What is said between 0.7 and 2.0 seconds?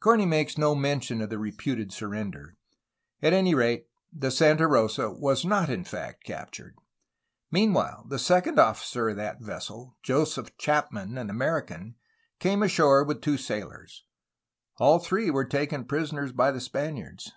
mention of the reputed